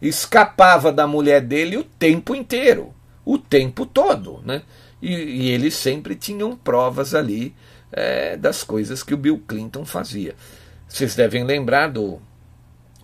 [0.00, 4.62] escapava da mulher dele o tempo inteiro, o tempo todo, né?
[5.00, 7.54] E, e eles sempre tinham provas ali
[7.92, 10.34] é, das coisas que o Bill Clinton fazia.
[10.88, 12.20] Vocês devem lembrar do,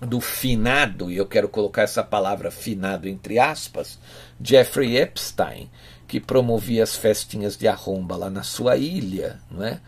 [0.01, 3.99] do finado, e eu quero colocar essa palavra finado entre aspas,
[4.43, 5.71] Jeffrey Epstein,
[6.09, 9.81] que promovia as festinhas de arromba lá na sua ilha, não é?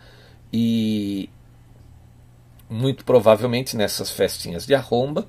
[0.51, 1.29] E
[2.69, 5.27] muito provavelmente nessas festinhas de arromba,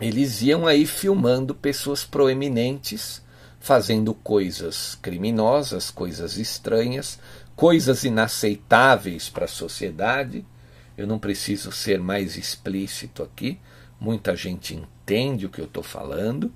[0.00, 3.22] eles iam aí filmando pessoas proeminentes
[3.58, 7.18] fazendo coisas criminosas, coisas estranhas,
[7.56, 10.44] coisas inaceitáveis para a sociedade.
[10.96, 13.58] Eu não preciso ser mais explícito aqui,
[14.00, 16.52] muita gente entende o que eu estou falando.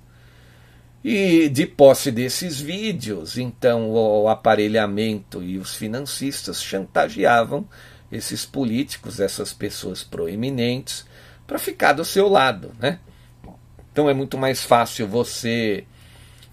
[1.03, 7.67] E de posse desses vídeos, então o aparelhamento e os financistas chantageavam
[8.13, 11.05] esses políticos, essas pessoas proeminentes,
[11.47, 12.71] para ficar do seu lado.
[12.79, 12.99] Né?
[13.91, 15.85] Então é muito mais fácil você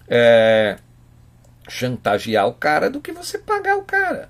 [0.07, 0.77] é,
[1.69, 4.29] chantagear o cara do que você pagar o cara.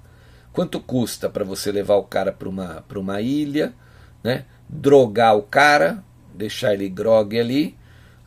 [0.52, 3.74] Quanto custa para você levar o cara para uma, uma ilha,
[4.22, 4.46] né?
[4.67, 7.78] drogar o cara, deixar ele grogue ali,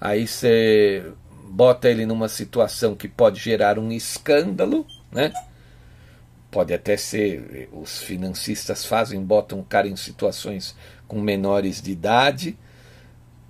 [0.00, 1.12] aí você
[1.44, 5.32] bota ele numa situação que pode gerar um escândalo, né?
[6.54, 10.76] Pode até ser, os financistas fazem, botam o cara em situações
[11.08, 12.56] com menores de idade,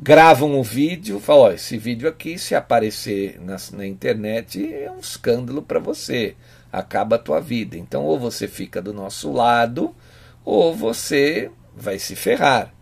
[0.00, 5.00] gravam o vídeo, falam: ó, esse vídeo aqui, se aparecer na, na internet, é um
[5.00, 6.34] escândalo para você,
[6.72, 7.76] acaba a tua vida.
[7.76, 9.94] Então, ou você fica do nosso lado,
[10.42, 12.72] ou você vai se ferrar.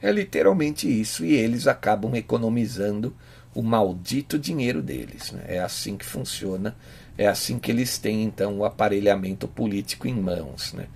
[0.00, 3.12] É literalmente isso, e eles acabam economizando
[3.52, 5.32] o maldito dinheiro deles.
[5.32, 5.42] Né?
[5.48, 6.76] É assim que funciona,
[7.18, 10.72] é assim que eles têm então o aparelhamento político em mãos.
[10.72, 10.86] Né?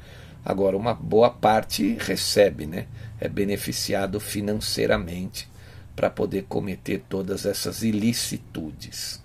[0.45, 2.87] Agora, uma boa parte recebe, né?
[3.21, 5.49] é beneficiado financeiramente
[5.95, 9.23] para poder cometer todas essas ilicitudes.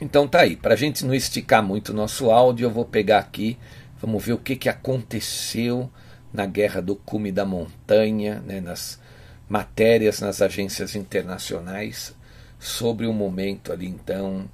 [0.00, 3.18] Então tá aí, para a gente não esticar muito o nosso áudio, eu vou pegar
[3.18, 3.58] aqui,
[4.00, 5.90] vamos ver o que, que aconteceu
[6.32, 9.00] na guerra do cume da montanha, né, nas
[9.48, 12.14] matérias nas agências internacionais
[12.60, 14.48] sobre o momento ali, então,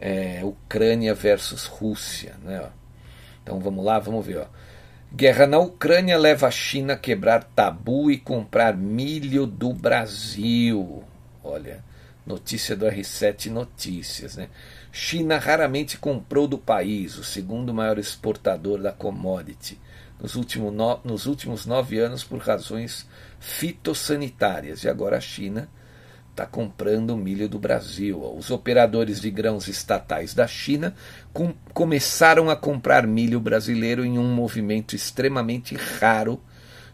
[0.00, 2.34] é, Ucrânia versus Rússia.
[2.42, 2.68] Né, ó.
[3.42, 4.38] Então vamos lá, vamos ver.
[4.38, 4.46] Ó.
[5.12, 11.04] Guerra na Ucrânia leva a China a quebrar tabu e comprar milho do Brasil.
[11.42, 11.82] Olha,
[12.26, 14.36] notícia do R7 Notícias.
[14.36, 14.48] Né?
[14.90, 19.78] China raramente comprou do país, o segundo maior exportador da commodity,
[20.20, 23.06] nos, último no, nos últimos nove anos por razões
[23.38, 24.82] fitossanitárias.
[24.82, 25.68] E agora a China
[26.36, 28.22] está comprando milho do Brasil.
[28.36, 30.94] Os operadores de grãos estatais da China
[31.32, 36.38] com, começaram a comprar milho brasileiro em um movimento extremamente raro,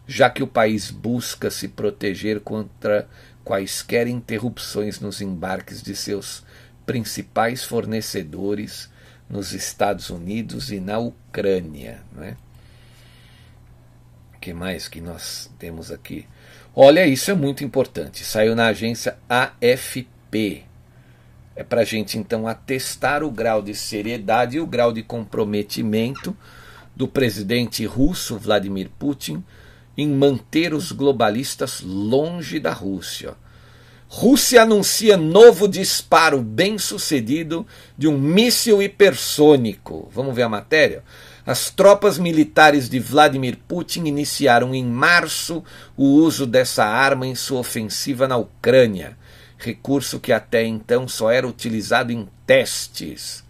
[0.07, 3.07] já que o país busca se proteger contra
[3.43, 6.43] quaisquer interrupções nos embarques de seus
[6.85, 8.89] principais fornecedores
[9.29, 12.01] nos Estados Unidos e na Ucrânia.
[12.13, 12.37] Né?
[14.43, 16.27] que mais que nós temos aqui?
[16.75, 18.23] Olha, isso é muito importante.
[18.23, 20.63] Saiu na agência AFP.
[21.55, 26.35] É para a gente então atestar o grau de seriedade e o grau de comprometimento
[26.95, 29.43] do presidente russo Vladimir Putin
[29.95, 33.35] em manter os globalistas longe da Rússia.
[34.07, 40.09] Rússia anuncia novo disparo bem sucedido de um míssil hipersônico.
[40.11, 41.03] Vamos ver a matéria?
[41.45, 45.63] As tropas militares de Vladimir Putin iniciaram em março
[45.97, 49.17] o uso dessa arma em sua ofensiva na Ucrânia
[49.63, 53.43] recurso que até então só era utilizado em testes.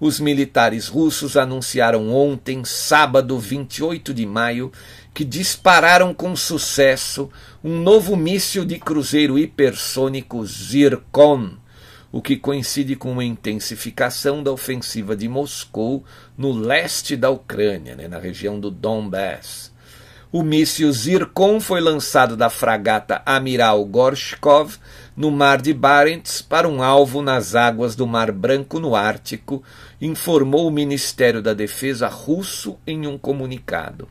[0.00, 4.70] Os militares russos anunciaram ontem, sábado 28 de maio,
[5.12, 7.28] que dispararam com sucesso
[7.64, 11.56] um novo míssil de cruzeiro hipersônico Zircon,
[12.10, 16.04] o que coincide com uma intensificação da ofensiva de Moscou
[16.36, 19.70] no leste da Ucrânia, né, na região do Donbass.
[20.30, 24.76] O míssil Zircon foi lançado da fragata Amiral Gorshkov
[25.16, 29.62] no Mar de Barents para um alvo nas águas do Mar Branco no Ártico,
[30.00, 34.06] informou o Ministério da Defesa russo em um comunicado.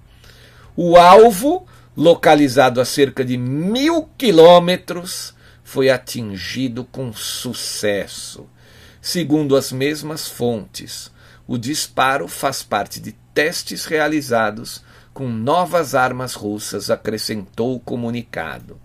[0.75, 5.35] O alvo, localizado a cerca de mil quilômetros,
[5.67, 8.47] foi atingido com sucesso.
[9.01, 11.11] Segundo as mesmas fontes,
[11.45, 14.81] o disparo faz parte de testes realizados
[15.13, 18.79] com novas armas russas, acrescentou o comunicado.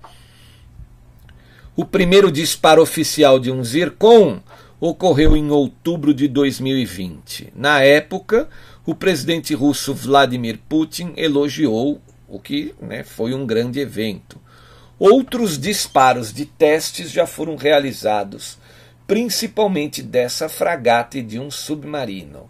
[1.76, 4.43] O primeiro disparo oficial de um Zircon
[4.80, 7.53] ocorreu em outubro de 2020.
[7.55, 8.49] Na época,
[8.85, 14.41] o presidente russo Vladimir Putin elogiou o que né, foi um grande evento.
[15.05, 18.57] Outros disparos de testes já foram realizados,
[19.05, 22.48] principalmente dessa fragata e de um submarino.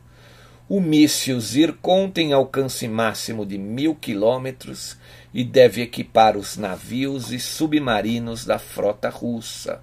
[0.68, 4.98] O míssil Zircon tem alcance máximo de mil quilômetros
[5.32, 9.80] e deve equipar os navios e submarinos da frota russa.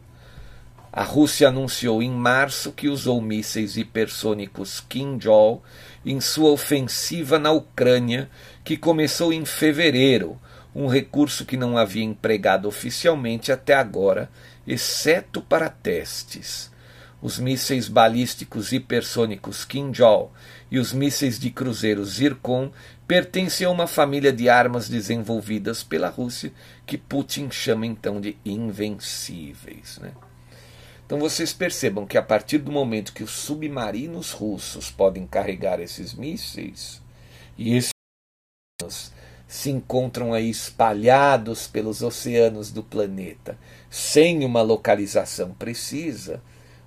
[0.93, 5.63] A Rússia anunciou em março que usou mísseis hipersônicos Kinjal
[6.05, 8.29] em sua ofensiva na Ucrânia,
[8.63, 10.39] que começou em fevereiro,
[10.73, 14.29] um recurso que não havia empregado oficialmente até agora,
[14.67, 16.71] exceto para testes.
[17.21, 20.31] Os mísseis balísticos hipersônicos Kinjal
[20.71, 22.71] e os mísseis de cruzeiro Zircon
[23.05, 26.53] pertencem a uma família de armas desenvolvidas pela Rússia
[26.85, 29.97] que Putin chama então de invencíveis.
[29.97, 30.11] Né?
[31.05, 36.13] Então vocês percebam que a partir do momento que os submarinos russos podem carregar esses
[36.13, 37.01] mísseis,
[37.57, 37.91] e esses
[39.49, 43.57] se encontram aí espalhados pelos oceanos do planeta,
[43.89, 46.41] sem uma localização precisa,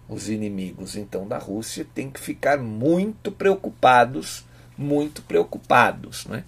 [0.09, 4.45] os inimigos então da Rússia têm que ficar muito preocupados
[4.77, 6.27] muito preocupados.
[6.27, 6.45] Né?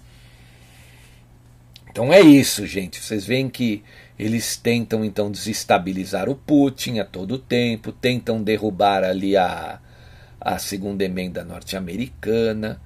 [1.89, 3.01] Então é isso, gente.
[3.01, 3.83] Vocês veem que
[4.17, 9.79] eles tentam então desestabilizar o Putin a todo tempo, tentam derrubar ali a,
[10.39, 12.81] a segunda emenda norte-americana.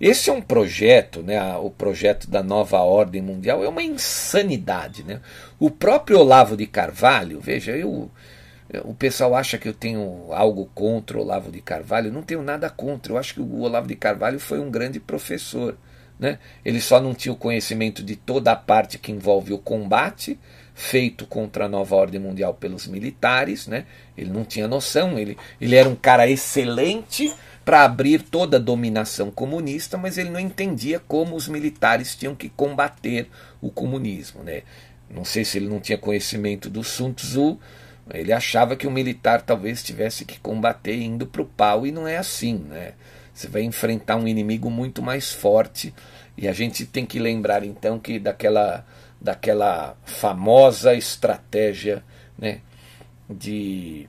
[0.00, 5.02] Esse é um projeto, né, o projeto da nova ordem mundial, é uma insanidade.
[5.02, 5.20] Né?
[5.58, 8.10] O próprio Olavo de Carvalho, veja, eu,
[8.84, 12.12] o pessoal acha que eu tenho algo contra o Olavo de Carvalho.
[12.12, 13.12] Não tenho nada contra.
[13.12, 15.76] Eu acho que o Olavo de Carvalho foi um grande professor.
[16.18, 16.38] Né?
[16.64, 20.38] Ele só não tinha o conhecimento de toda a parte que envolve o combate
[20.74, 23.68] feito contra a nova ordem mundial pelos militares.
[23.68, 23.86] Né?
[24.16, 25.16] Ele não tinha noção.
[25.16, 27.32] Ele, ele era um cara excelente
[27.66, 32.48] para abrir toda a dominação comunista, mas ele não entendia como os militares tinham que
[32.48, 33.28] combater
[33.60, 34.42] o comunismo.
[34.42, 34.62] Né?
[35.10, 37.58] Não sei se ele não tinha conhecimento do Sun Tzu
[38.12, 42.06] ele achava que o militar talvez tivesse que combater indo para o pau, e não
[42.06, 42.54] é assim.
[42.54, 42.92] Né?
[43.34, 45.92] Você vai enfrentar um inimigo muito mais forte,
[46.36, 48.86] e a gente tem que lembrar então que daquela,
[49.20, 52.04] daquela famosa estratégia
[52.38, 52.60] né,
[53.28, 54.08] de,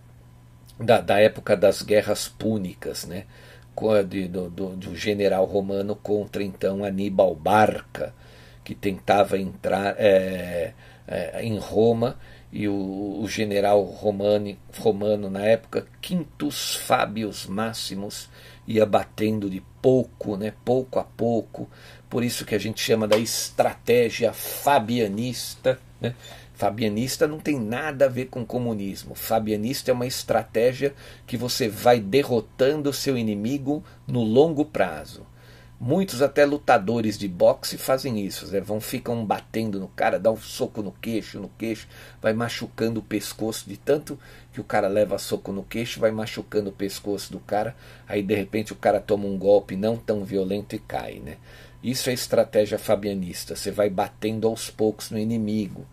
[0.80, 3.24] da, da época das guerras púnicas, né?
[3.80, 8.12] Do, do, do, general romano contra então Aníbal Barca,
[8.64, 10.74] que tentava entrar é,
[11.08, 12.18] é, em Roma
[12.52, 18.30] e o, o general romani, romano na época, Quintus Fábios Máximos,
[18.68, 21.70] ia batendo de pouco, né, pouco a pouco,
[22.10, 25.80] por isso que a gente chama da estratégia fabianista.
[26.02, 26.16] Né?
[26.58, 29.14] Fabianista não tem nada a ver com comunismo.
[29.14, 30.96] Fabianista é uma estratégia
[31.28, 35.24] que você vai derrotando o seu inimigo no longo prazo.
[35.80, 38.60] Muitos até lutadores de boxe fazem isso, né?
[38.60, 41.88] vão ficam batendo no cara, dá um soco no queixo, no queixo,
[42.20, 44.18] vai machucando o pescoço de tanto
[44.52, 47.76] que o cara leva soco no queixo, vai machucando o pescoço do cara,
[48.08, 51.38] aí de repente o cara toma um golpe não tão violento e cai, né?
[51.84, 55.86] Isso é estratégia fabianista, você vai batendo aos poucos no inimigo.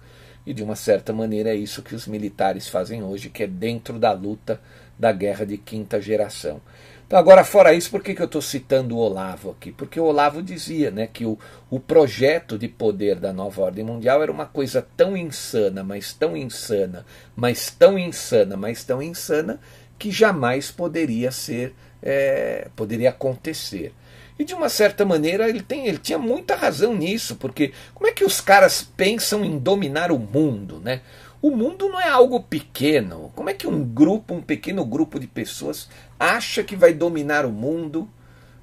[0.46, 3.98] E de uma certa maneira é isso que os militares fazem hoje, que é dentro
[3.98, 4.60] da luta
[4.98, 6.60] da guerra de quinta geração.
[7.06, 9.70] Então, agora, fora isso, por que, que eu estou citando o Olavo aqui?
[9.70, 11.38] Porque o Olavo dizia né, que o,
[11.70, 16.36] o projeto de poder da nova ordem mundial era uma coisa tão insana, mas tão
[16.36, 17.04] insana,
[17.36, 19.60] mas tão insana, mas tão insana,
[19.98, 23.92] que jamais poderia ser, é, poderia acontecer.
[24.38, 28.12] E de uma certa maneira ele, tem, ele tinha muita razão nisso, porque como é
[28.12, 31.02] que os caras pensam em dominar o mundo, né?
[31.40, 33.30] O mundo não é algo pequeno.
[33.36, 37.50] Como é que um grupo, um pequeno grupo de pessoas, acha que vai dominar o
[37.50, 38.08] mundo,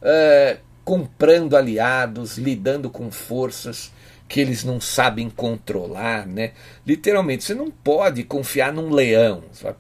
[0.02, 3.92] é, comprando aliados, lidando com forças
[4.28, 6.54] que eles não sabem controlar, né?
[6.88, 9.44] Literalmente, você não pode confiar num leão.
[9.52, 9.78] Sabe?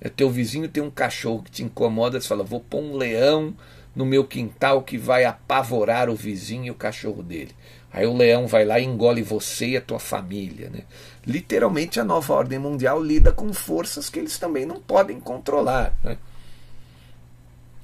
[0.00, 3.54] É, teu vizinho tem um cachorro que te incomoda, você fala, vou pôr um leão
[3.98, 7.50] no meu quintal que vai apavorar o vizinho e o cachorro dele.
[7.92, 10.70] Aí o leão vai lá e engole você e a tua família.
[10.70, 10.82] Né?
[11.26, 15.92] Literalmente a nova ordem mundial lida com forças que eles também não podem controlar.
[16.04, 16.16] Né?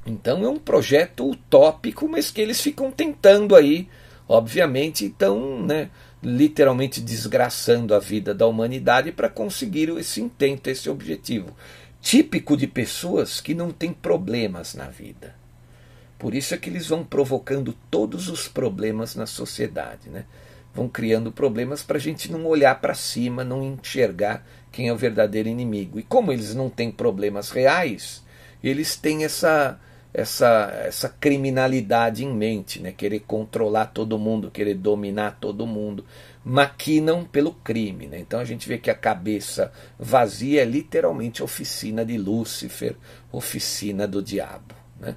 [0.06, 3.88] Então é um projeto utópico, mas que eles ficam tentando aí,
[4.28, 5.90] obviamente, estão né,
[6.22, 11.56] literalmente desgraçando a vida da humanidade para conseguir esse intento, esse objetivo.
[12.00, 15.42] Típico de pessoas que não têm problemas na vida.
[16.24, 20.24] Por isso é que eles vão provocando todos os problemas na sociedade, né?
[20.74, 24.96] Vão criando problemas para a gente não olhar para cima, não enxergar quem é o
[24.96, 25.98] verdadeiro inimigo.
[25.98, 28.24] E como eles não têm problemas reais,
[28.62, 29.78] eles têm essa
[30.14, 32.90] essa, essa criminalidade em mente, né?
[32.90, 36.06] querer controlar todo mundo, querer dominar todo mundo,
[36.42, 38.06] maquinam pelo crime.
[38.06, 38.18] Né?
[38.20, 42.96] Então a gente vê que a cabeça vazia é literalmente oficina de Lúcifer,
[43.30, 44.74] oficina do diabo.
[44.98, 45.16] Né?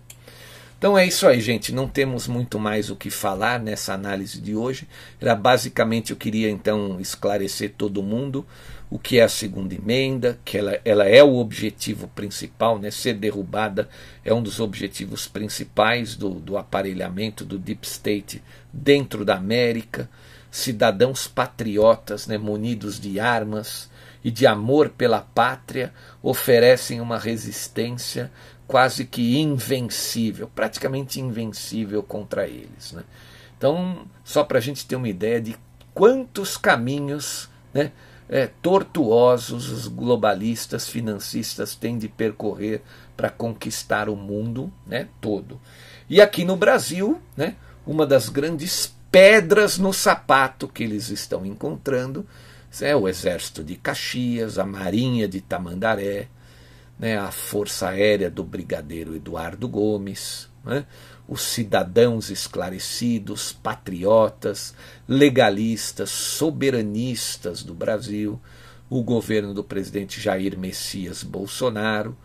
[0.78, 1.74] Então é isso aí, gente.
[1.74, 4.88] Não temos muito mais o que falar nessa análise de hoje.
[5.20, 8.46] Era basicamente eu queria então esclarecer todo mundo
[8.90, 12.90] o que é a segunda emenda, que ela, ela é o objetivo principal, né?
[12.90, 13.90] ser derrubada
[14.24, 20.10] é um dos objetivos principais do, do aparelhamento do Deep State dentro da América.
[20.50, 22.38] Cidadãos patriotas, né?
[22.38, 23.90] munidos de armas
[24.24, 28.32] e de amor pela pátria, oferecem uma resistência
[28.68, 32.92] quase que invencível, praticamente invencível contra eles.
[32.92, 33.04] Né?
[33.58, 35.56] Então, só para a gente ter uma ideia de
[35.94, 37.92] quantos caminhos né,
[38.30, 42.82] é, tortuosos os globalistas financistas têm de percorrer
[43.16, 45.60] para conquistar o mundo né, todo.
[46.10, 47.56] E aqui no Brasil, né,
[47.86, 52.28] uma das grandes pedras no sapato que eles estão encontrando
[52.82, 56.28] é o exército de Caxias, a marinha de Tamandaré,
[57.00, 60.86] né, a Força Aérea do Brigadeiro Eduardo Gomes, né,
[61.28, 64.74] os cidadãos esclarecidos, patriotas,
[65.08, 68.40] legalistas, soberanistas do Brasil,
[68.90, 72.18] o governo do presidente Jair Messias Bolsonaro.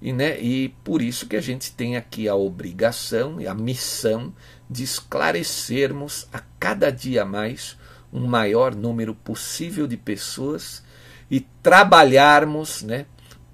[0.00, 4.32] E, né, e por isso que a gente tem aqui a obrigação e a missão
[4.68, 7.76] de esclarecermos a cada dia mais
[8.12, 10.82] um maior número possível de pessoas
[11.30, 13.06] e trabalharmos né,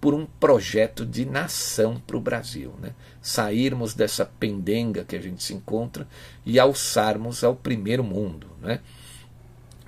[0.03, 2.75] por um projeto de nação para o Brasil.
[2.83, 2.91] Né?
[3.21, 6.09] Sairmos dessa pendenga que a gente se encontra
[6.45, 8.81] e alçarmos ao primeiro mundo, né?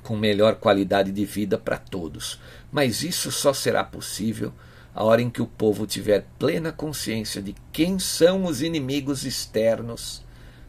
[0.04, 2.38] com melhor qualidade de vida para todos.
[2.70, 4.52] Mas isso só será possível
[4.94, 10.22] a hora em que o povo tiver plena consciência de quem são os inimigos externos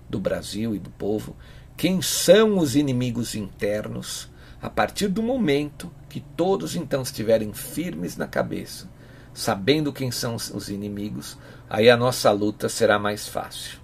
[0.10, 1.36] do Brasil e do povo,
[1.78, 4.28] quem são os inimigos internos,
[4.60, 8.95] a partir do momento que todos então estiverem firmes na cabeça
[9.36, 11.38] sabendo quem são os inimigos,
[11.70, 13.80] aí a nossa luta será mais fácil.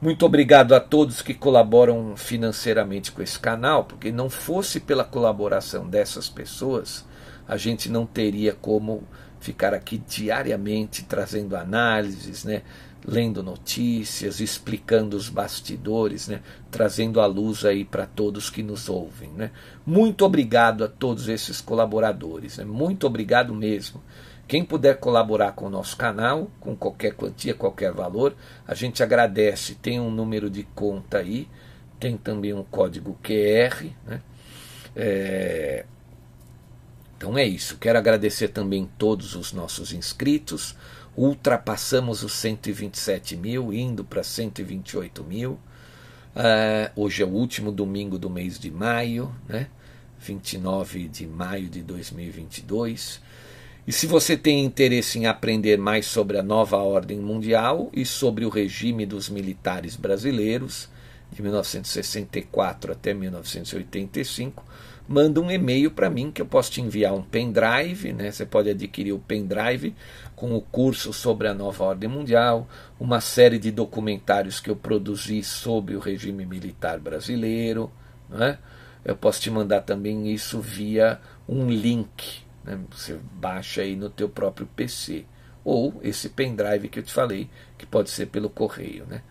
[0.00, 5.88] Muito obrigado a todos que colaboram financeiramente com esse canal, porque não fosse pela colaboração
[5.88, 7.04] dessas pessoas,
[7.46, 9.04] a gente não teria como
[9.38, 12.62] ficar aqui diariamente trazendo análises, né,
[13.06, 19.30] lendo notícias, explicando os bastidores, né, trazendo a luz aí para todos que nos ouvem.
[19.30, 19.52] Né.
[19.86, 24.02] Muito obrigado a todos esses colaboradores, né, muito obrigado mesmo.
[24.52, 28.36] Quem puder colaborar com o nosso canal, com qualquer quantia, qualquer valor,
[28.68, 29.76] a gente agradece.
[29.76, 31.48] Tem um número de conta aí,
[31.98, 33.86] tem também um código QR.
[34.06, 34.20] Né?
[34.94, 35.86] É...
[37.16, 37.78] Então é isso.
[37.78, 40.76] Quero agradecer também todos os nossos inscritos.
[41.16, 45.52] Ultrapassamos os 127 mil, indo para 128 mil.
[46.36, 49.68] Uh, hoje é o último domingo do mês de maio, né?
[50.18, 53.31] 29 de maio de 2022.
[53.84, 58.44] E se você tem interesse em aprender mais sobre a nova ordem mundial e sobre
[58.44, 60.88] o regime dos militares brasileiros,
[61.32, 64.64] de 1964 até 1985,
[65.08, 68.30] manda um e-mail para mim que eu posso te enviar um pendrive, né?
[68.30, 69.96] Você pode adquirir o pendrive
[70.36, 72.68] com o curso sobre a nova ordem mundial,
[73.00, 77.90] uma série de documentários que eu produzi sobre o regime militar brasileiro,
[78.30, 78.58] né?
[79.04, 82.78] Eu posso te mandar também isso via um link, né?
[82.90, 85.24] Você baixa aí no teu próprio PC
[85.64, 87.48] ou esse pendrive que eu te falei,
[87.78, 89.22] que pode ser pelo correio, né?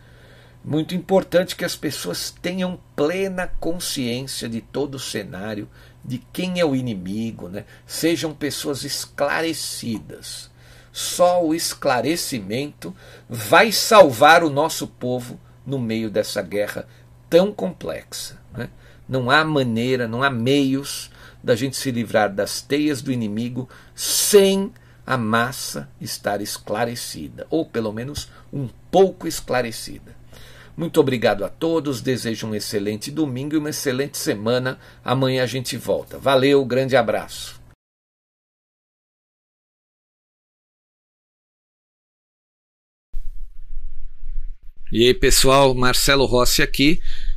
[0.64, 5.68] Muito importante que as pessoas tenham plena consciência de todo o cenário,
[6.06, 7.66] de quem é o inimigo, né?
[7.86, 10.52] sejam pessoas esclarecidas.
[10.92, 12.96] Só o esclarecimento
[13.28, 16.88] vai salvar o nosso povo no meio dessa guerra
[17.28, 18.40] tão complexa.
[18.54, 18.70] Né?
[19.10, 21.11] Não há maneira, não há meios
[21.44, 24.72] da gente se livrar das teias do inimigo sem
[25.06, 30.16] a massa estar esclarecida, ou pelo menos um pouco esclarecida.
[30.78, 34.80] Muito obrigado a todos, desejo um excelente domingo e uma excelente semana.
[35.04, 36.18] Amanhã a gente volta.
[36.18, 37.60] Valeu, grande abraço.
[44.92, 47.02] E aí, pessoal, Marcelo Rossi aqui.